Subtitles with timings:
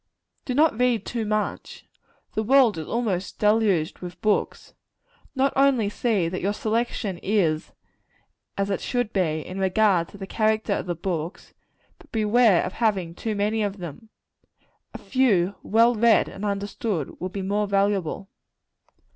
[0.45, 1.85] Do not read too much.
[2.33, 4.73] The world is almost deluged with books.
[5.35, 7.71] Not only see that your selection is
[8.57, 11.53] as it should be, in regard to the character of the books,
[11.99, 14.09] but beware of having too many of them.
[14.91, 18.27] A few, well read and understood, will be more valuable.